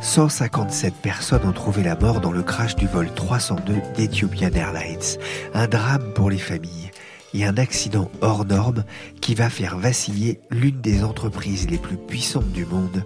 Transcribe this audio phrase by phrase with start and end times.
[0.00, 5.18] 157 personnes ont trouvé la mort dans le crash du vol 302 d'Ethiopian Airlines.
[5.54, 6.90] Un drame pour les familles
[7.34, 8.84] et un accident hors norme
[9.20, 13.04] qui va faire vaciller l'une des entreprises les plus puissantes du monde,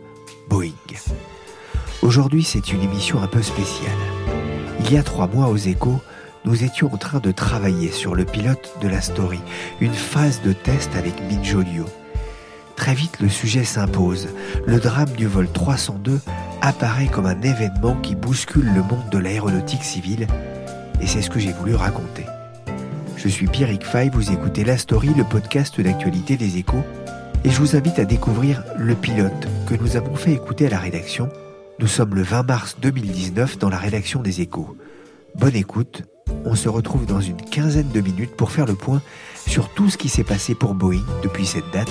[0.48, 0.72] Boeing.
[2.02, 3.90] Aujourd'hui, c'est une émission un peu spéciale.
[4.80, 6.00] Il y a trois mois aux échos,
[6.44, 9.40] nous étions en train de travailler sur le pilote de la story,
[9.80, 11.86] une phase de test avec Minjolio.
[12.76, 14.28] Très vite, le sujet s'impose.
[14.66, 16.20] Le drame du vol 302
[16.62, 20.28] apparaît comme un événement qui bouscule le monde de l'aéronautique civile,
[21.00, 22.24] et c'est ce que j'ai voulu raconter.
[23.16, 26.84] Je suis Pierrick Fay, vous écoutez La Story, le podcast d'actualité des échos,
[27.44, 30.78] et je vous invite à découvrir le pilote que nous avons fait écouter à la
[30.78, 31.28] rédaction.
[31.80, 34.76] Nous sommes le 20 mars 2019 dans la rédaction des échos.
[35.34, 36.04] Bonne écoute,
[36.44, 39.02] on se retrouve dans une quinzaine de minutes pour faire le point
[39.48, 41.90] sur tout ce qui s'est passé pour Boeing depuis cette date.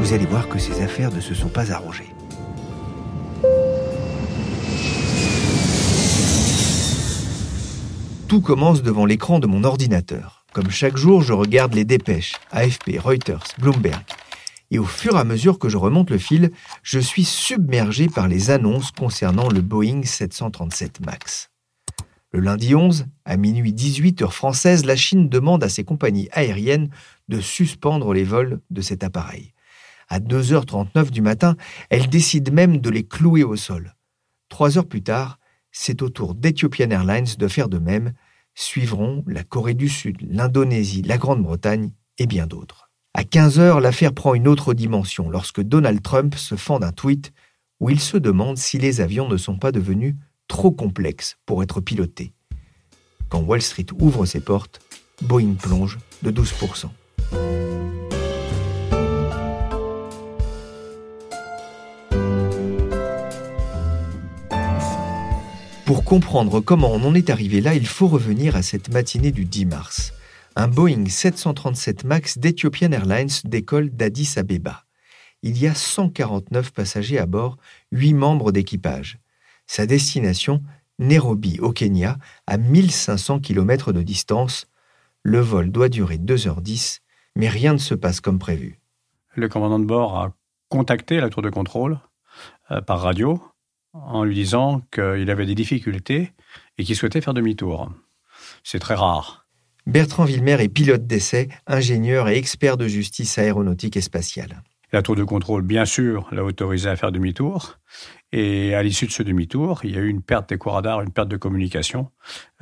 [0.00, 2.15] Vous allez voir que ces affaires ne se sont pas arrangées.
[8.28, 10.44] Tout commence devant l'écran de mon ordinateur.
[10.52, 14.02] Comme chaque jour, je regarde les dépêches, AFP, Reuters, Bloomberg.
[14.72, 16.50] Et au fur et à mesure que je remonte le fil,
[16.82, 21.50] je suis submergé par les annonces concernant le Boeing 737 MAX.
[22.32, 26.90] Le lundi 11, à minuit 18 heure française, la Chine demande à ses compagnies aériennes
[27.28, 29.52] de suspendre les vols de cet appareil.
[30.08, 31.56] À 2h39 du matin,
[31.90, 33.94] elle décide même de les clouer au sol.
[34.48, 35.38] Trois heures plus tard,
[35.78, 38.14] c'est au tour d'Ethiopian Airlines de faire de même.
[38.54, 42.90] Suivront la Corée du Sud, l'Indonésie, la Grande-Bretagne et bien d'autres.
[43.12, 47.32] À 15 heures, l'affaire prend une autre dimension lorsque Donald Trump se fend d'un tweet
[47.78, 50.16] où il se demande si les avions ne sont pas devenus
[50.48, 52.32] trop complexes pour être pilotés.
[53.28, 54.80] Quand Wall Street ouvre ses portes,
[55.20, 56.88] Boeing plonge de 12%.
[65.86, 69.44] Pour comprendre comment on en est arrivé là, il faut revenir à cette matinée du
[69.44, 70.12] 10 mars.
[70.56, 74.82] Un Boeing 737 MAX d'Ethiopian Airlines décolle d'Addis Abeba.
[75.44, 77.56] Il y a 149 passagers à bord,
[77.92, 79.20] 8 membres d'équipage.
[79.68, 80.60] Sa destination,
[80.98, 84.66] Nairobi, au Kenya, à 1500 km de distance.
[85.22, 86.98] Le vol doit durer 2h10,
[87.36, 88.80] mais rien ne se passe comme prévu.
[89.36, 90.32] Le commandant de bord a
[90.68, 92.00] contacté la tour de contrôle
[92.72, 93.40] euh, par radio
[94.06, 96.32] en lui disant qu'il avait des difficultés
[96.78, 97.90] et qu'il souhaitait faire demi-tour.
[98.62, 99.46] C'est très rare.
[99.86, 104.62] Bertrand Villemer est pilote d'essai, ingénieur et expert de justice aéronautique et spatiale.
[104.92, 107.78] La tour de contrôle, bien sûr, l'a autorisé à faire demi-tour.
[108.32, 111.12] Et à l'issue de ce demi-tour, il y a eu une perte d'écho radar, une
[111.12, 112.10] perte de communication,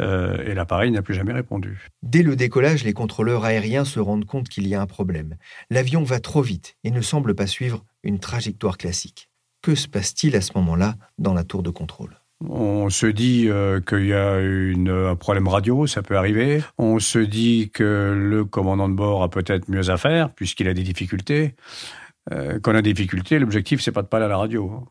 [0.00, 1.88] euh, et l'appareil n'a plus jamais répondu.
[2.02, 5.36] Dès le décollage, les contrôleurs aériens se rendent compte qu'il y a un problème.
[5.70, 9.30] L'avion va trop vite et ne semble pas suivre une trajectoire classique.
[9.64, 12.20] Que se passe-t-il à ce moment-là dans la tour de contrôle?
[12.46, 16.62] On se dit euh, qu'il y a un problème radio, ça peut arriver.
[16.76, 20.74] On se dit que le commandant de bord a peut-être mieux à faire puisqu'il a
[20.74, 21.54] des difficultés.
[22.30, 24.86] Euh, quand on a des difficultés, l'objectif c'est pas de parler à la radio.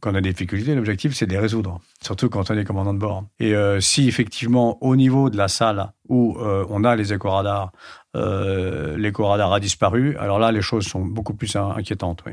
[0.00, 2.94] Quand on a des difficultés, l'objectif c'est de les résoudre, surtout quand on est commandant
[2.94, 3.22] de bord.
[3.38, 7.70] Et euh, si effectivement au niveau de la salle où on a les éco-radars,
[8.16, 12.24] l'éco-radar a disparu, alors là les choses sont beaucoup plus inquiétantes.
[12.26, 12.32] Oui.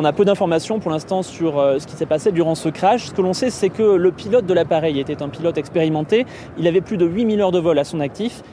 [0.00, 3.06] On a peu d'informations pour l'instant sur euh, ce qui s'est passé durant ce crash.
[3.06, 6.24] Ce que l'on sait, c'est que le pilote de l'appareil était un pilote expérimenté.
[6.56, 8.44] Il avait plus de 8000 heures de vol à son actif.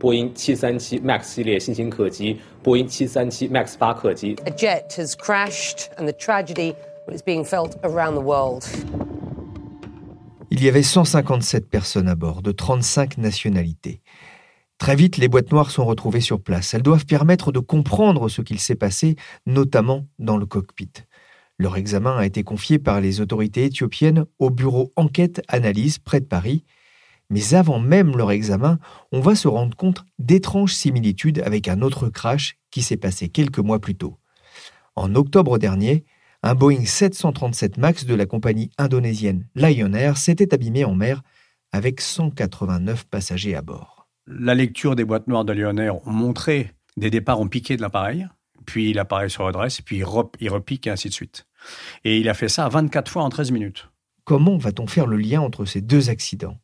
[0.00, 1.38] Boeing 737 Max
[2.64, 6.72] Boeing 737 Max A jet has crashed and the tragedy
[7.12, 8.64] is being felt around the world.
[10.50, 14.00] Il y avait 157 personnes à bord, de 35 nationalités.
[14.78, 16.74] Très vite, les boîtes noires sont retrouvées sur place.
[16.74, 19.16] Elles doivent permettre de comprendre ce qu'il s'est passé,
[19.46, 20.90] notamment dans le cockpit.
[21.58, 26.26] Leur examen a été confié par les autorités éthiopiennes au bureau Enquête Analyse près de
[26.26, 26.64] Paris.
[27.30, 28.78] Mais avant même leur examen,
[29.12, 33.60] on va se rendre compte d'étranges similitudes avec un autre crash qui s'est passé quelques
[33.60, 34.18] mois plus tôt.
[34.96, 36.04] En octobre dernier,
[36.42, 41.22] un Boeing 737 MAX de la compagnie indonésienne Lion Air s'était abîmé en mer
[41.72, 43.93] avec 189 passagers à bord.
[44.26, 47.82] La lecture des boîtes noires de Lion Air ont montré des départs en piqué de
[47.82, 48.26] l'appareil,
[48.64, 50.04] puis l'appareil se redresse, puis il
[50.50, 51.46] repique et ainsi de suite.
[52.04, 53.90] Et il a fait ça 24 fois en 13 minutes.
[54.24, 56.58] Comment va-t-on faire le lien entre ces deux accidents?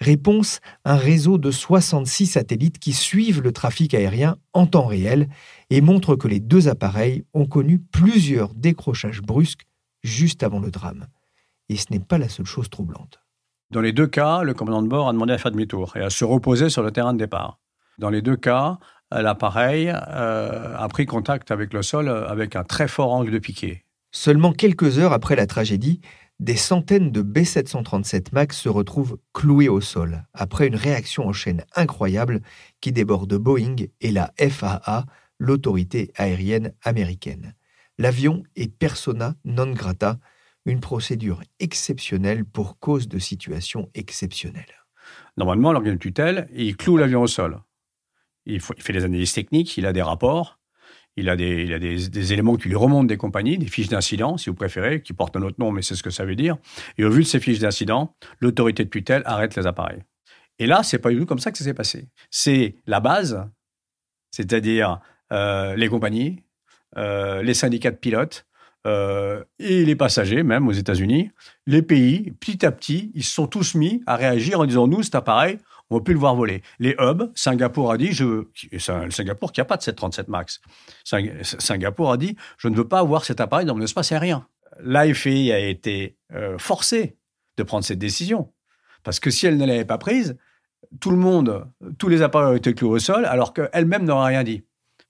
[0.00, 5.28] Réponse un réseau de 66 satellites qui suivent le trafic aérien en temps réel
[5.70, 9.66] et montrent que les deux appareils ont connu plusieurs décrochages brusques
[10.02, 11.06] juste avant le drame.
[11.68, 13.23] Et ce n'est pas la seule chose troublante.
[13.70, 16.10] Dans les deux cas, le commandant de bord a demandé à faire demi-tour et à
[16.10, 17.58] se reposer sur le terrain de départ.
[17.98, 18.78] Dans les deux cas,
[19.10, 23.84] l'appareil euh, a pris contact avec le sol avec un très fort angle de piqué.
[24.10, 26.00] Seulement quelques heures après la tragédie,
[26.40, 31.64] des centaines de B737 MAX se retrouvent cloués au sol, après une réaction en chaîne
[31.76, 32.40] incroyable
[32.80, 35.06] qui déborde Boeing et la FAA,
[35.38, 37.54] l'autorité aérienne américaine.
[37.98, 40.18] L'avion est persona non grata,
[40.64, 44.84] une procédure exceptionnelle pour cause de situation exceptionnelle.
[45.36, 47.60] Normalement, l'organe de tutelle, il cloue l'avion au sol.
[48.46, 50.58] Il, fait des analyses techniques, il a des rapports,
[51.16, 54.36] il a, des, il a des, éléments qui lui remontent des compagnies, des fiches d'incident,
[54.36, 56.56] si vous préférez, qui portent un autre nom, mais c'est ce que ça veut dire.
[56.98, 60.02] Et au vu de ces fiches d'incident, l'autorité de tutelle arrête les appareils.
[60.58, 62.08] Et là, c'est pas du tout comme ça que ça s'est passé.
[62.30, 63.48] C'est la base,
[64.30, 65.00] c'est-à-dire
[65.32, 66.42] euh, les compagnies,
[66.96, 68.46] euh, les syndicats de pilotes
[68.86, 71.30] euh, et les passagers, même aux États-Unis,
[71.66, 75.02] les pays, petit à petit, ils se sont tous mis à réagir en disant nous,
[75.02, 75.58] cet appareil,
[75.90, 76.62] on peut le voir voler.
[76.78, 78.44] Les hubs, Singapour a dit, je,
[79.10, 80.60] Singapour qui n'a pas de 737 MAX,
[81.04, 84.46] Singapour a dit, je ne veux pas avoir cet appareil dans mon espace aérien.
[84.80, 87.16] L'AFI a été euh, forcée
[87.56, 88.52] de prendre cette décision.
[89.02, 90.36] Parce que si elle ne l'avait pas prise,
[91.00, 91.66] tout le monde,
[91.98, 94.64] tous les appareils auraient été cloués au sol, alors qu'elle-même n'aurait rien dit.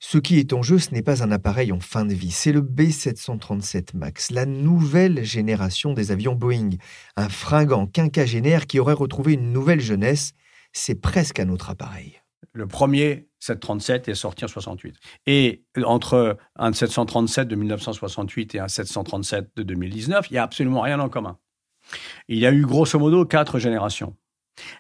[0.07, 2.53] Ce qui est en jeu, ce n'est pas un appareil en fin de vie, c'est
[2.53, 6.73] le B737 MAX, la nouvelle génération des avions Boeing,
[7.17, 10.35] un fringant quinquagénaire qui aurait retrouvé une nouvelle jeunesse
[10.75, 12.21] c'est presque un autre appareil.
[12.53, 14.95] Le premier 737 est sorti en 68.
[15.27, 20.83] Et entre un 737 de 1968 et un 737 de 2019, il n'y a absolument
[20.83, 21.39] rien en commun.
[22.29, 24.17] Il y a eu grosso modo quatre générations.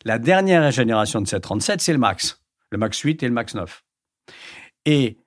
[0.05, 3.85] La dernière génération de 737, c'est le MAX, le MAX 8 et le MAX 9.
[4.85, 5.19] Et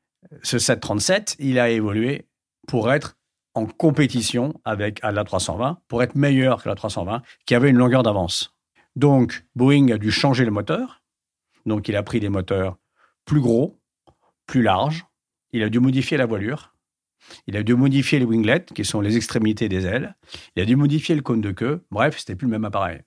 [0.44, 2.28] ce 737, il a évolué
[2.68, 3.18] pour être
[3.54, 8.04] en compétition avec la 320, pour être meilleur que la 320, qui avait une longueur
[8.04, 8.54] d'avance.
[8.96, 11.02] Donc, Boeing a dû changer le moteur.
[11.66, 12.78] Donc, il a pris des moteurs
[13.26, 13.80] plus gros,
[14.46, 15.06] plus larges.
[15.52, 16.74] Il a dû modifier la voilure.
[17.48, 20.16] Il a dû modifier les winglets, qui sont les extrémités des ailes.
[20.56, 21.84] Il a dû modifier le cône de queue.
[21.92, 23.02] Bref, c'était plus le même appareil.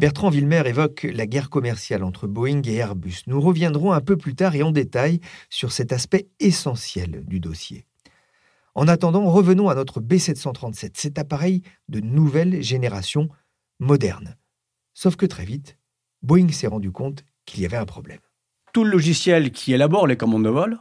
[0.00, 3.16] Bertrand Villemer évoque la guerre commerciale entre Boeing et Airbus.
[3.26, 5.20] Nous reviendrons un peu plus tard et en détail
[5.50, 7.84] sur cet aspect essentiel du dossier.
[8.74, 11.60] En attendant, revenons à notre B737, cet appareil
[11.90, 13.28] de nouvelle génération
[13.78, 14.38] moderne.
[14.94, 15.76] Sauf que très vite,
[16.22, 18.20] Boeing s'est rendu compte qu'il y avait un problème.
[18.72, 20.78] Tout le logiciel qui élabore les commandes de vol,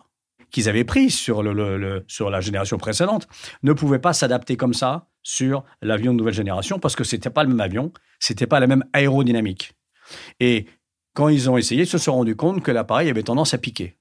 [0.49, 3.27] qu'ils avaient pris sur, la génération précédente,
[3.63, 7.29] ne pouvait pas s'adapter comme ça sur l'avion de nouvelle génération parce que ce n'était
[7.29, 9.73] pas le même avion, ce n'était pas la même aérodynamique.
[10.39, 10.65] Et
[11.13, 13.97] quand ils ont essayé, ils se sont rendus compte que l'appareil avait tendance à piquer.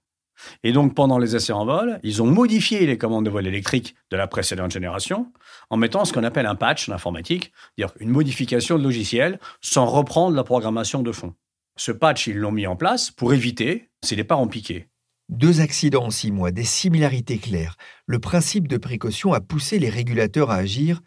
[0.63, 3.97] Et donc, pendant les essais en vol, ils ont modifié les commandes de vol électriques
[4.11, 5.33] de la précédente génération
[5.71, 9.87] en mettant ce qu'on appelle un patch en informatique, c'est-à-dire une modification de logiciel sans
[9.87, 11.35] reprendre la programmation de fond.
[11.77, 14.89] Ce patch, ils l'ont mis en place pour éviter ces départs en piqué.
[15.29, 17.77] Deux accidents en six mois, des similarités claires.
[18.07, 21.03] Le principe de précaution a poussé les régulateurs à agir.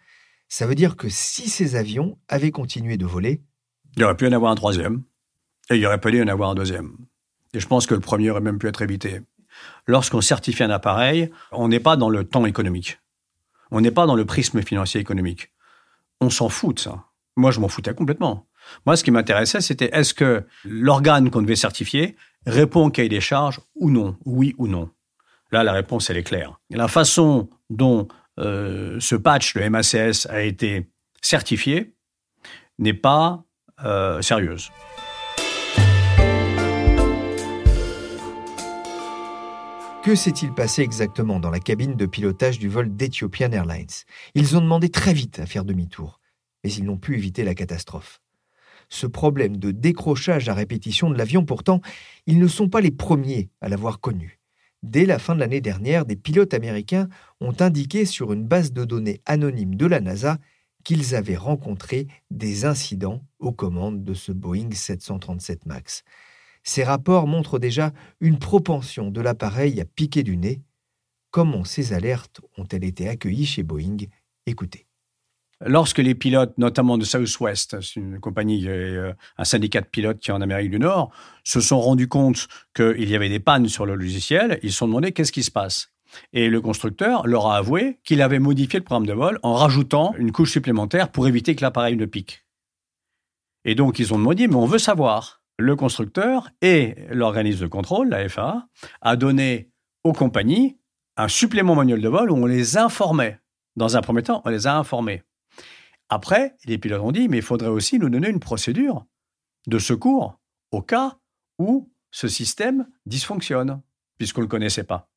[0.48, 3.42] Ça veut dire que si ces avions avaient continué de voler...
[3.96, 5.04] Il y aurait pu en avoir un troisième.
[5.72, 6.98] Et il aurait pas dû en avoir un deuxième.
[7.54, 9.22] Et je pense que le premier aurait même pu être évité.
[9.88, 13.00] Lorsqu'on certifie un appareil, on n'est pas dans le temps économique.
[13.72, 15.52] On n'est pas dans le prisme financier économique.
[16.20, 17.06] On s'en fout de ça.
[17.36, 18.48] Moi, je m'en foutais complètement.
[18.86, 22.16] Moi, ce qui m'intéressait, c'était est-ce que l'organe qu'on devait certifier
[22.46, 24.90] répond au cahier des charges ou non, oui ou non?
[25.52, 26.60] Là, la réponse, elle est claire.
[26.70, 28.08] la façon dont
[28.40, 30.90] euh, ce patch, le MACS, a été
[31.22, 31.94] certifié
[32.80, 33.44] n'est pas
[33.84, 34.72] euh, sérieuse.
[40.04, 43.86] Que s'est-il passé exactement dans la cabine de pilotage du vol d'Ethiopian Airlines?
[44.34, 46.20] Ils ont demandé très vite à faire demi-tour,
[46.64, 48.20] mais ils n'ont pu éviter la catastrophe.
[48.92, 51.80] Ce problème de décrochage à répétition de l'avion, pourtant,
[52.28, 54.42] ils ne sont pas les premiers à l'avoir connu.
[54.84, 57.08] Dès la fin de l'année dernière, des pilotes américains
[57.40, 60.40] ont indiqué sur une base de données anonyme de la NASA
[60.84, 66.04] qu'ils avaient rencontré des incidents aux commandes de ce Boeing 737 MAX.
[66.64, 70.62] Ces rapports montrent déjà une propension de l'appareil à piquer du nez.
[71.30, 73.98] Comment ces alertes ont-elles été accueillies chez Boeing?
[74.46, 74.91] Écoutez.
[75.66, 80.34] Lorsque les pilotes, notamment de Southwest, une compagnie, euh, un syndicat de pilotes qui est
[80.34, 81.12] en Amérique du Nord,
[81.44, 84.88] se sont rendus compte qu'il y avait des pannes sur le logiciel, ils se sont
[84.88, 85.92] demandé qu'est-ce qui se passe.
[86.34, 90.14] Et le constructeur leur a avoué qu'il avait modifié le programme de vol en rajoutant
[90.18, 92.44] une couche supplémentaire pour éviter que l'appareil ne pique.
[93.64, 95.44] Et donc ils ont demandé, mais on veut savoir.
[95.60, 98.68] Le constructeur et l'organisme de contrôle, la FAA,
[99.02, 99.70] a donné
[100.04, 100.80] aux compagnies
[101.18, 103.40] un supplément manuel de vol où on les informait.
[103.76, 105.22] Dans un premier temps, on les a informés.
[106.14, 109.06] Après, les pilotes ont dit, mais il faudrait aussi nous donner une procédure
[109.68, 110.38] de secours
[110.72, 111.18] au cas
[111.58, 113.82] où ce système dysfonctionne,
[114.18, 115.10] puisqu'on ne le connaissait pas.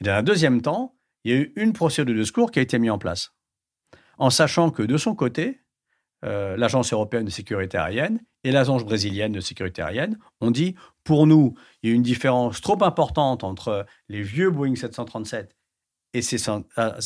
[0.00, 2.62] Et dans un deuxième temps, il y a eu une procédure de secours qui a
[2.62, 3.32] été mise en place,
[4.16, 5.60] en sachant que de son côté,
[6.24, 11.26] euh, l'Agence européenne de sécurité aérienne et l'Agence brésilienne de sécurité aérienne ont dit, pour
[11.26, 15.56] nous, il y a une différence trop importante entre les vieux Boeing 737
[16.14, 16.48] et ces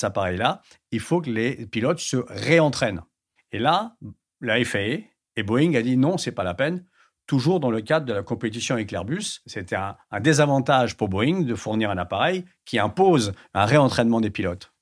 [0.03, 0.61] appareils-là,
[0.91, 3.03] il faut que les pilotes se réentraînent.
[3.53, 3.97] Et là,
[4.41, 5.05] la FAA
[5.37, 6.85] et Boeing a dit non, c'est pas la peine.
[7.27, 11.55] Toujours dans le cadre de la compétition avec l'Airbus, c'était un, désavantage pour Boeing de
[11.55, 14.73] fournir un appareil qui impose un réentraînement des pilotes.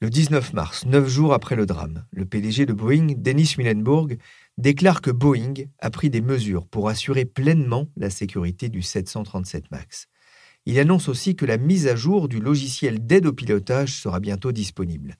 [0.00, 4.18] Le 19 mars, neuf jours après le drame, le PDG de Boeing, Dennis Muilenburg,
[4.58, 10.08] déclare que Boeing a pris des mesures pour assurer pleinement la sécurité du 737 MAX.
[10.66, 14.52] Il annonce aussi que la mise à jour du logiciel d'aide au pilotage sera bientôt
[14.52, 15.16] disponible.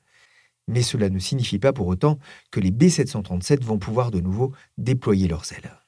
[0.68, 2.18] Mais cela ne signifie pas pour autant
[2.50, 5.78] que les B737 vont pouvoir de nouveau déployer leurs ailes.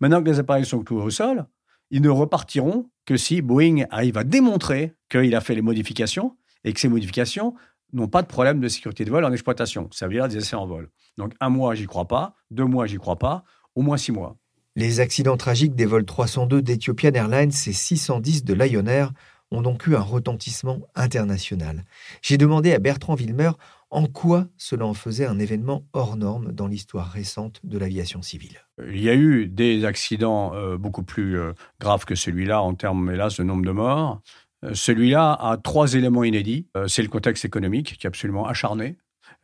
[0.00, 1.46] Maintenant que les appareils sont tout au sol,
[1.90, 6.72] ils ne repartiront que si Boeing arrive à démontrer qu'il a fait les modifications et
[6.72, 7.54] que ces modifications
[7.92, 9.88] n'ont pas de problème de sécurité de vol en exploitation.
[9.92, 10.90] Ça veut dire des essais en vol.
[11.16, 12.34] Donc un mois, j'y crois pas.
[12.50, 13.44] Deux mois, j'y crois pas.
[13.74, 14.36] Au moins six mois.
[14.74, 19.12] Les accidents tragiques des vols 302 d'Ethiopian Airlines et 610 de Lion Air
[19.50, 21.84] ont donc eu un retentissement international.
[22.20, 23.52] J'ai demandé à Bertrand Wilmer
[23.90, 28.58] en quoi cela en faisait un événement hors norme dans l'histoire récente de l'aviation civile?
[28.86, 33.10] Il y a eu des accidents euh, beaucoup plus euh, graves que celui-là en termes,
[33.10, 34.20] hélas, de nombre de morts.
[34.64, 36.66] Euh, celui-là a trois éléments inédits.
[36.88, 38.96] c'est le contexte économique qui est absolument acharné.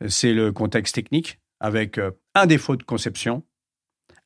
[0.07, 1.99] C'est le contexte technique avec
[2.35, 3.43] un défaut de conception,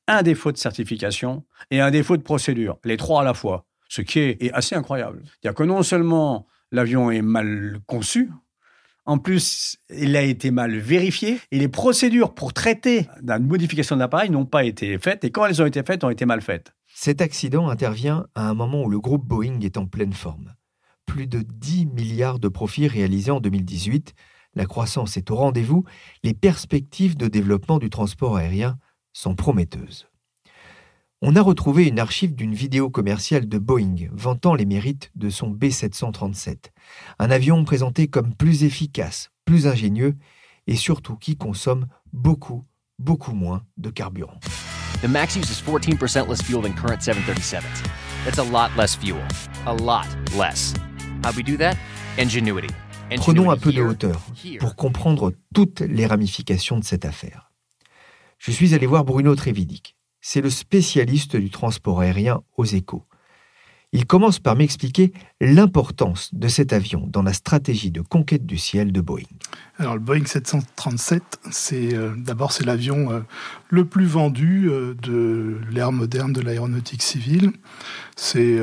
[0.08, 2.80] un défaut de certification et un défaut de procédure.
[2.84, 3.66] Les trois à la fois.
[3.90, 5.22] Ce qui est, est assez incroyable.
[5.26, 8.32] C'est-à-dire que non seulement l'avion est mal conçu,
[9.08, 14.02] en plus, il a été mal vérifié et les procédures pour traiter d'une modification de
[14.02, 16.74] l'appareil n'ont pas été faites et quand elles ont été faites, ont été mal faites.
[16.94, 20.54] Cet accident intervient à un moment où le groupe Boeing est en pleine forme.
[21.06, 24.14] Plus de 10 milliards de profits réalisés en 2018,
[24.56, 25.86] la croissance est au rendez-vous,
[26.24, 28.78] les perspectives de développement du transport aérien
[29.14, 30.10] sont prometteuses
[31.22, 35.52] on a retrouvé une archive d'une vidéo commerciale de Boeing vantant les mérites de son
[35.52, 36.72] B737,
[37.20, 40.16] un avion présenté comme plus efficace, plus ingénieux
[40.68, 42.66] et surtout qui consomme beaucoup,
[43.00, 44.40] beaucoup moins de carburant.
[45.02, 47.64] The Max uses 14% less fuel than current 737s.
[48.26, 49.22] That's a lot less fuel.
[49.66, 50.08] A lot
[50.38, 50.74] less.
[51.24, 51.76] How we do that?
[52.20, 52.70] Ingenuity.
[53.18, 54.22] Prenons un peu de hauteur
[54.60, 57.52] pour comprendre toutes les ramifications de cette affaire.
[58.38, 63.06] Je suis allé voir Bruno Trevidic, c'est le spécialiste du transport aérien aux échos.
[63.94, 68.92] Il commence par m'expliquer l'importance de cet avion dans la stratégie de conquête du ciel
[68.92, 69.24] de Boeing.
[69.80, 73.22] Alors le Boeing 737, c'est euh, d'abord c'est l'avion euh,
[73.70, 77.52] le plus vendu euh, de l'ère moderne de l'aéronautique civile.
[78.18, 78.60] C'est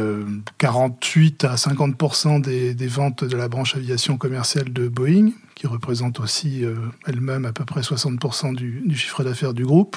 [0.59, 6.19] 48 à 50 des, des, ventes de la branche aviation commerciale de Boeing, qui représente
[6.19, 6.65] aussi
[7.07, 8.19] elle-même à peu près 60
[8.57, 9.97] du, du chiffre d'affaires du groupe.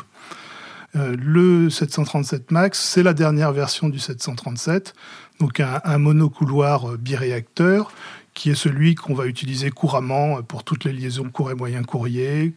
[0.97, 4.93] Euh, le 737 MAX, c'est la dernière version du 737,
[5.39, 7.91] donc un, monocouloir euh, biréacteur
[8.33, 12.53] qui est celui qu'on va utiliser couramment pour toutes les liaisons court et moyen courrier,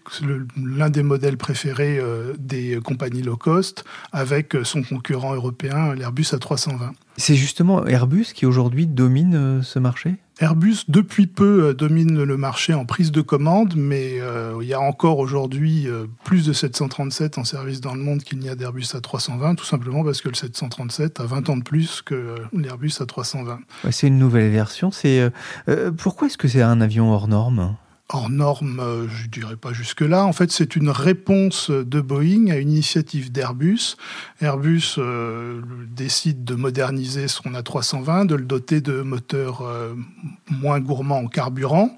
[0.63, 6.91] l'un des modèles préférés euh, des compagnies low cost, avec son concurrent européen, l'Airbus A320.
[7.17, 10.17] C'est justement Airbus qui aujourd'hui domine ce marché?
[10.41, 14.73] Airbus, depuis peu, euh, domine le marché en prise de commande, mais euh, il y
[14.73, 18.55] a encore aujourd'hui euh, plus de 737 en service dans le monde qu'il n'y a
[18.55, 22.89] d'Airbus A320, tout simplement parce que le 737 a 20 ans de plus que l'Airbus
[23.01, 23.59] A320.
[23.91, 24.91] c'est une nouvelle version.
[24.91, 25.31] C'est
[25.99, 27.77] pourquoi est-ce que c'est un avion hors norme?
[28.13, 30.25] Hors norme, euh, je dirais pas jusque-là.
[30.25, 33.97] En fait, c'est une réponse de Boeing à une initiative d'Airbus.
[34.41, 39.95] Airbus euh, décide de moderniser son A320, de le doter de moteurs euh,
[40.51, 41.97] moins gourmands en carburant.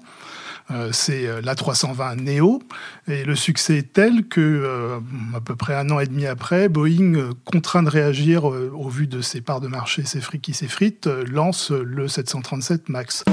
[0.91, 2.61] c'est l'A320 Neo.
[3.07, 4.99] Et le succès est tel que,
[5.35, 9.21] à peu près un an et demi après, Boeing, contraint de réagir au vu de
[9.21, 13.25] ses parts de marché, ses frites qui s'effritent, lance le 737 MAX.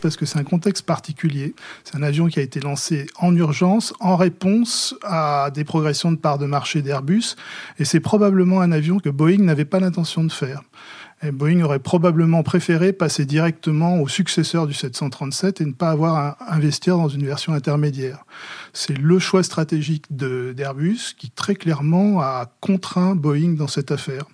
[0.00, 1.54] Parce que c'est un contexte particulier.
[1.84, 6.16] C'est un avion qui a été lancé en urgence, en réponse à des progressions de
[6.16, 7.36] parts de marché d'Airbus,
[7.78, 10.62] et c'est probablement un avion que Boeing n'avait pas l'intention de faire.
[11.22, 16.16] Et Boeing aurait probablement préféré passer directement au successeur du 737 et ne pas avoir
[16.16, 18.24] à investir dans une version intermédiaire.
[18.72, 24.24] C'est le choix stratégique d'Airbus qui très clairement a contraint Boeing dans cette affaire.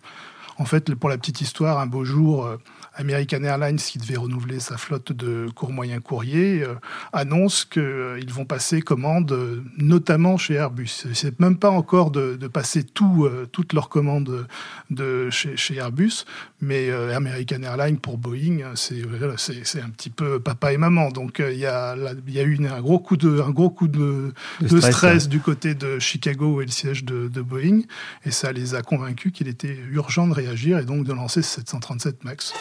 [0.58, 2.56] En fait, pour la petite histoire, un beau jour, euh,
[2.96, 6.74] American Airlines, qui devait renouveler sa flotte de court moyen courrier, euh,
[7.12, 11.06] annonce qu'ils euh, vont passer commande, euh, notamment chez Airbus.
[11.12, 14.46] C'est même pas encore de, passer tout, toutes leurs commandes
[14.90, 16.24] de chez, chez Airbus,
[16.60, 21.10] mais American Airlines pour Boeing, c'est un petit peu papa et maman.
[21.10, 21.96] Donc il y, a,
[22.28, 25.74] y a eu un gros coup de, un gros coup de, de, stress, du côté
[25.74, 27.80] de Chicago et le siège de, de Boeing,
[28.24, 31.56] et ça les a convaincus qu'il était urgent de réagir et donc de lancer ce
[31.56, 32.54] 737 MAX.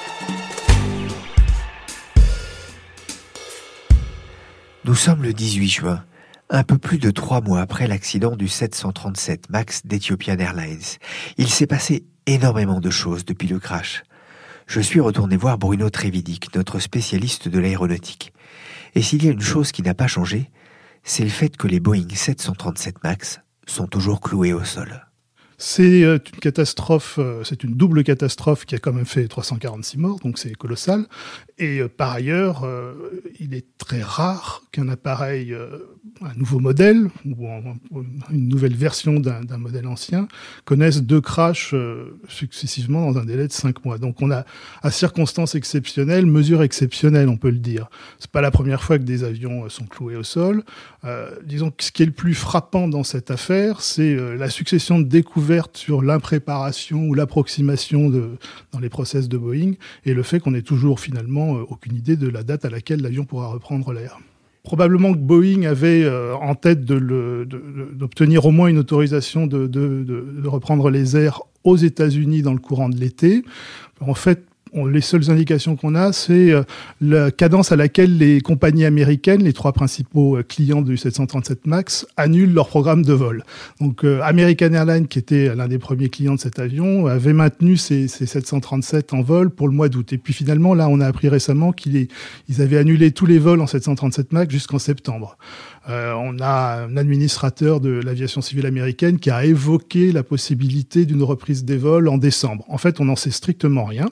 [4.85, 6.05] Nous sommes le 18 juin,
[6.51, 10.99] un peu plus de trois mois après l'accident du 737 MAX d'Ethiopian Airlines.
[11.37, 14.03] Il s'est passé énormément de choses depuis le crash.
[14.67, 18.31] Je suis retourné voir Bruno Trevidic, notre spécialiste de l'aéronautique.
[18.93, 20.51] Et s'il y a une chose qui n'a pas changé,
[21.03, 25.04] c'est le fait que les Boeing 737 MAX sont toujours cloués au sol.
[25.57, 29.97] C'est euh, une catastrophe, euh, c'est une double catastrophe qui a quand même fait 346
[29.97, 31.05] morts, donc c'est colossal.
[31.57, 32.67] Et euh, par ailleurs,
[33.39, 35.55] il est très rare qu'un appareil,
[36.21, 37.47] un nouveau modèle ou
[38.31, 40.27] une nouvelle version d'un modèle ancien
[40.65, 41.73] connaisse deux crashs
[42.27, 43.97] successivement dans un délai de cinq mois.
[43.97, 44.45] Donc on a,
[44.81, 47.89] à circonstances exceptionnelles, mesures exceptionnelles, on peut le dire.
[48.19, 50.63] C'est pas la première fois que des avions sont cloués au sol.
[51.45, 55.05] disons que ce qui est le plus frappant dans cette affaire, c'est la succession de
[55.05, 58.09] découvertes sur l'impréparation ou l'approximation
[58.71, 59.73] dans les process de Boeing
[60.05, 63.01] et le fait qu'on n'ait toujours finalement euh, aucune idée de la date à laquelle
[63.01, 64.19] l'avion pourra reprendre l'air.
[64.63, 70.89] Probablement que Boeing avait euh, en tête d'obtenir au moins une autorisation de, de reprendre
[70.89, 73.43] les airs aux États-Unis dans le courant de l'été.
[73.99, 74.45] En fait,
[74.83, 76.63] les seules indications qu'on a, c'est euh,
[76.99, 82.05] la cadence à laquelle les compagnies américaines, les trois principaux euh, clients du 737 MAX,
[82.17, 83.43] annulent leur programme de vol.
[83.79, 87.77] Donc euh, American Airlines, qui était l'un des premiers clients de cet avion, avait maintenu
[87.77, 90.11] ses, 737 en vol pour le mois d'août.
[90.11, 92.09] Et puis finalement, là, on a appris récemment qu'ils
[92.59, 95.37] avaient annulé tous les vols en 737 MAX jusqu'en septembre.
[95.87, 101.63] On a un administrateur de l'aviation civile américaine qui a évoqué la possibilité d'une reprise
[101.63, 102.65] des vols en décembre.
[102.69, 104.09] En fait, on n'en sait strictement rien.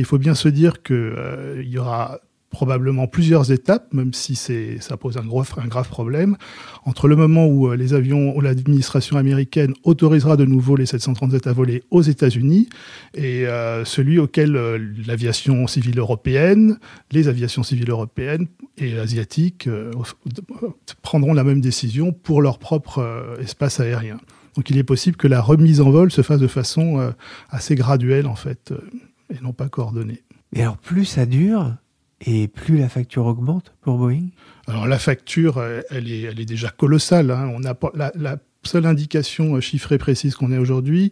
[0.00, 4.96] Il faut bien se dire qu'il euh, y aura probablement plusieurs étapes, même si ça
[4.96, 6.36] pose un, gros, un grave problème,
[6.84, 12.02] entre le moment où euh, l'administration américaine autorisera de nouveau les 737 à voler aux
[12.02, 12.68] États-Unis,
[13.14, 16.78] et euh, celui auquel euh, l'aviation civile européenne,
[17.12, 19.68] les aviations civiles européennes et asiatiques
[21.02, 24.18] prendront la même décision pour leur propre espace aérien.
[24.56, 27.12] Donc il est possible que la remise en vol se fasse de façon
[27.50, 28.72] assez graduelle en fait,
[29.30, 30.22] et non pas coordonnée.
[30.52, 31.76] Mais alors plus ça dure,
[32.26, 34.28] et plus la facture augmente pour Boeing?
[34.66, 37.30] Alors la facture, euh, elle est, elle est déjà colossale.
[37.30, 37.50] Hein.
[37.54, 41.10] On a la, la, seule indication euh, chiffrée précise qu'on ait aujourd'hui,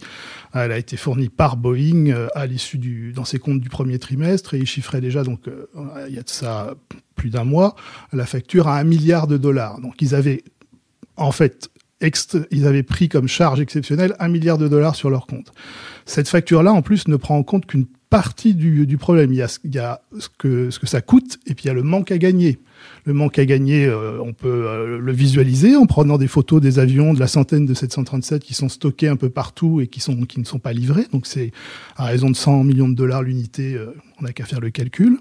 [0.53, 3.99] elle a été fournie par Boeing euh, à l'issue du dans ses comptes du premier
[3.99, 5.49] trimestre et il chiffrait déjà donc
[6.07, 6.75] il y a de ça
[7.15, 7.75] plus d'un mois
[8.13, 9.81] la facture à un milliard de dollars.
[9.81, 10.45] Donc ils avaient
[11.17, 11.71] en fait
[12.51, 15.53] ils avaient pris comme charge exceptionnelle un milliard de dollars sur leur compte.
[16.05, 19.33] Cette facture-là, en plus, ne prend en compte qu'une partie du, du, problème.
[19.33, 21.69] Il y, a, il y a ce que, ce que ça coûte et puis il
[21.69, 22.59] y a le manque à gagner.
[23.05, 26.79] Le manque à gagner, euh, on peut euh, le visualiser en prenant des photos des
[26.79, 30.17] avions, de la centaine de 737 qui sont stockés un peu partout et qui, sont,
[30.23, 31.07] qui ne sont pas livrés.
[31.13, 31.53] Donc c'est
[31.97, 35.19] à raison de 100 millions de dollars l'unité, euh, on n'a qu'à faire le calcul.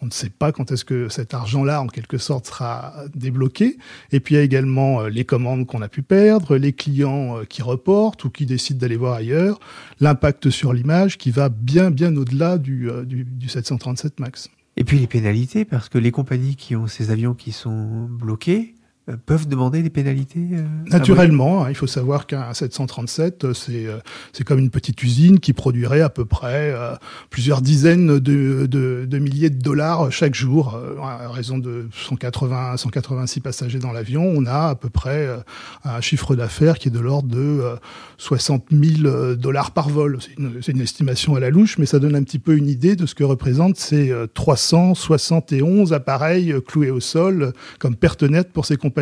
[0.00, 3.78] On ne sait pas quand est-ce que cet argent-là, en quelque sorte, sera débloqué.
[4.12, 7.62] Et puis il y a également les commandes qu'on a pu perdre, les clients qui
[7.62, 9.60] reportent ou qui décident d'aller voir ailleurs,
[10.00, 14.50] l'impact sur l'image qui va bien, bien au-delà du, du, du 737 MAX.
[14.80, 18.76] Et puis les pénalités, parce que les compagnies qui ont ces avions qui sont bloqués,
[19.16, 23.86] peuvent demander des pénalités euh, Naturellement, hein, il faut savoir qu'un 737, euh, c'est
[24.32, 26.74] c'est comme une petite usine qui produirait à peu près
[27.30, 30.78] plusieurs dizaines de, de, de, milliers de dollars chaque jour.
[31.02, 35.28] à raison de 180, 186 passagers dans l'avion, on a à peu près
[35.84, 37.62] un chiffre d'affaires qui est de l'ordre de
[38.18, 40.18] 60 000 dollars par vol.
[40.20, 42.96] C'est une, une, estimation à la louche, mais ça donne un petit peu une idée
[42.96, 48.76] de ce que représentent ces 371 appareils cloués au sol comme perte nette pour ces
[48.76, 48.97] compagnies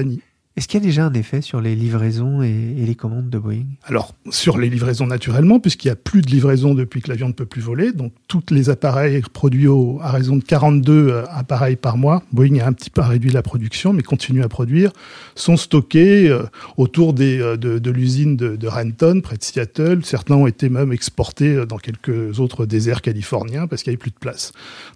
[0.57, 3.67] est-ce qu'il y a déjà un effet sur les livraisons et, les commandes de Boeing?
[3.85, 7.35] Alors, sur les livraisons naturellement, puisqu'il n'y a plus de livraisons depuis que l'avion ne
[7.35, 9.69] peut plus voler, donc tous les appareils produits
[10.01, 13.43] à raison de 42 euh, appareils par mois, Boeing a un petit peu réduit la
[13.43, 14.93] production, mais continue à produire,
[15.35, 16.45] sont stockés euh,
[16.79, 20.01] autour des, euh, de, l'usine de, de, Renton, près de Seattle.
[20.05, 24.11] Certains ont été même exportés dans quelques autres déserts californiens parce qu'il n'y avait plus
[24.11, 24.53] de place.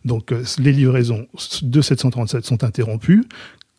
[0.06, 1.26] Donc, les livraisons
[1.60, 3.24] de 737 sont interrompues.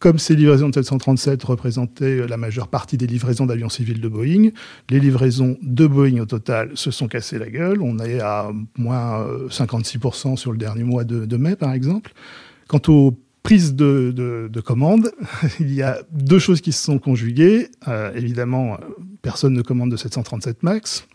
[0.01, 4.49] Comme ces livraisons de 737 représentaient la majeure partie des livraisons d'avions civils de Boeing,
[4.89, 7.83] les livraisons de Boeing au total se sont cassées la gueule.
[7.83, 12.13] On est à moins 56% sur le dernier mois de, mai, par exemple.
[12.67, 15.11] Quant aux prises de, commandes,
[15.59, 17.69] il y a deux choses qui se sont conjuguées.
[17.87, 18.79] Euh, évidemment,
[19.21, 21.07] personne ne commande de 737 MAX.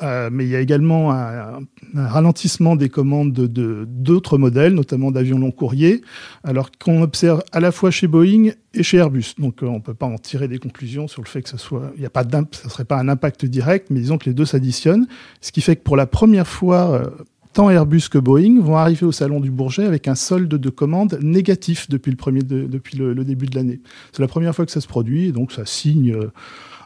[0.00, 1.60] Euh, mais il y a également un,
[1.94, 6.02] ralentissement des commandes de d'autres modèles, notamment d'avions long courrier,
[6.44, 9.34] alors qu'on observe à la fois chez Boeing et chez Airbus.
[9.38, 11.56] Donc euh, on ne peut pas en tirer des conclusions sur le fait que ce
[11.56, 14.34] soit, il y a pas ça serait pas un impact direct, mais disons que les
[14.34, 15.08] deux s'additionnent,
[15.40, 17.10] ce qui fait que pour la première fois, euh,
[17.52, 21.18] tant Airbus que Boeing vont arriver au salon du Bourget avec un solde de commandes
[21.22, 23.80] négatif depuis le le, début de l'année.
[24.12, 26.14] C'est la première fois que ça se produit, donc ça signe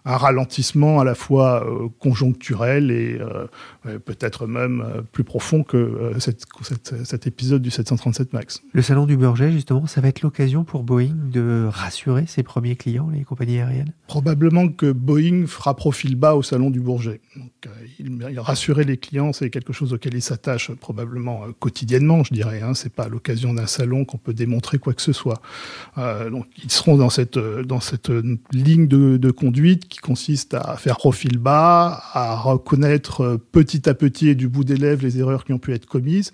[0.04, 6.12] un ralentissement à la fois euh, conjoncturel et euh, peut-être même euh, plus profond que
[6.18, 6.44] cette,
[7.04, 8.62] cet épisode du 737 MAX.
[8.72, 12.74] Le salon du Bourget, justement, ça va être l'occasion pour Boeing de rassurer ses premiers
[12.74, 13.92] clients, les compagnies aériennes?
[14.08, 17.20] Probablement que Boeing fera profil bas au salon du Bourget.
[17.36, 17.52] Donc,
[18.00, 22.60] il, rassurer les clients, c'est quelque chose auquel il s'attache probablement quotidiennement, je dirais.
[22.60, 22.74] Hein.
[22.74, 25.40] C'est pas à l'occasion d'un salon qu'on peut démontrer quoi que ce soit.
[25.96, 28.10] donc, ils seront dans cette, dans cette
[28.52, 33.94] ligne de, de conduite qui consiste à faire profil bas, à reconnaître euh, petit à
[33.94, 36.33] petit du bout des lèvres les erreurs qui ont pu être commises,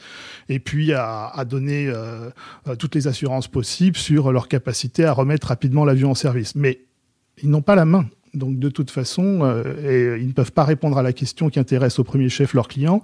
[0.48, 2.30] et puis à, donner euh,
[2.68, 6.54] euh, toutes les assurances possibles sur leur capacité à remettre rapidement l'avion en service.
[6.54, 6.82] Mais
[7.42, 8.06] ils n'ont pas la main.
[8.32, 9.44] Donc de toute façon,
[9.82, 12.68] et ils ne peuvent pas répondre à la question qui intéresse au premier chef leurs
[12.68, 13.02] clients.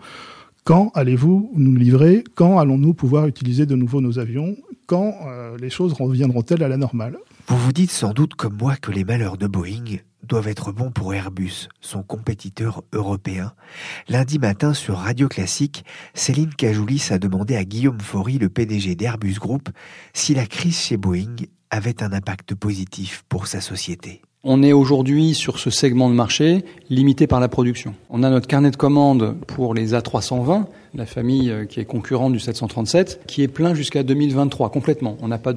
[0.65, 2.23] Quand allez-vous nous livrer?
[2.35, 4.55] Quand allons-nous pouvoir utiliser de nouveau nos avions?
[4.87, 5.15] Quand
[5.59, 7.17] les choses reviendront-elles à la normale?
[7.49, 10.91] Vous vous dites sans doute comme moi que les malheurs de Boeing doivent être bons
[10.91, 13.55] pour Airbus, son compétiteur européen.
[14.09, 15.85] Lundi matin sur Radio Classique,
[16.15, 19.69] Céline Cajoulis a demandé à Guillaume Faury, le PDG d'Airbus Group,
[20.13, 21.37] si la crise chez Boeing
[21.71, 24.23] avait un impact positif pour sa société.
[24.47, 27.95] On est aujourd'hui sur ce segment de marché limité par la production.
[28.11, 32.35] On a notre carnet de commandes pour les A320, la famille euh, qui est concurrente
[32.35, 35.17] du 737, qui est plein jusqu'à 2023 complètement.
[35.23, 35.55] On n'a pas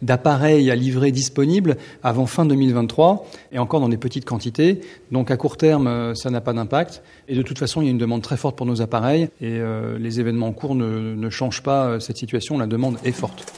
[0.00, 4.80] d'appareil à livrer disponible avant fin 2023 et encore dans des petites quantités.
[5.12, 7.02] Donc à court terme, euh, ça n'a pas d'impact.
[7.28, 9.58] Et de toute façon, il y a une demande très forte pour nos appareils et
[9.58, 12.56] euh, les événements en cours ne, ne changent pas cette situation.
[12.56, 13.52] La demande est forte.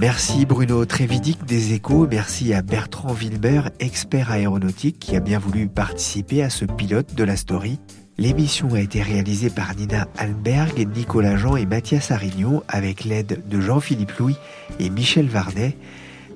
[0.00, 5.68] Merci Bruno Trévidic des Échos, merci à Bertrand Wilber, expert aéronautique, qui a bien voulu
[5.68, 7.78] participer à ce pilote de la story.
[8.16, 13.60] L'émission a été réalisée par Nina Alberg, Nicolas Jean et Mathias Arignon avec l'aide de
[13.60, 14.36] Jean-Philippe Louis
[14.78, 15.76] et Michel Varnet.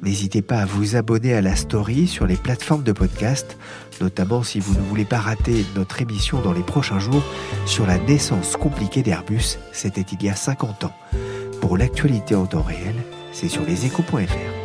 [0.03, 3.57] N'hésitez pas à vous abonner à la story sur les plateformes de podcast,
[3.99, 7.25] notamment si vous ne voulez pas rater notre émission dans les prochains jours
[7.65, 10.95] sur la naissance compliquée d'Airbus, c'était il y a 50 ans.
[11.63, 12.95] Pour l'actualité en temps réel,
[13.35, 14.64] c'est sur leséchos.fr.